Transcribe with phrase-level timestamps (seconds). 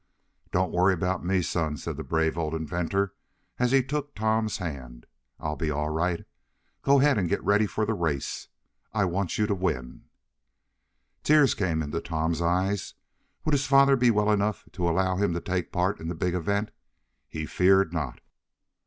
[0.51, 3.13] "Don't worry about me, son," said the brave old inventor,
[3.59, 5.05] as he took Tom's hand.
[5.39, 6.25] "I'll be all right.
[6.81, 8.47] Go ahead and get ready for the race.
[8.95, 10.05] I want you to win!"
[11.21, 12.95] Tears came into Tom's eyes.
[13.45, 16.33] Would his father be well enough to allow him to take part in the big
[16.33, 16.71] event?
[17.29, 18.21] He feared not.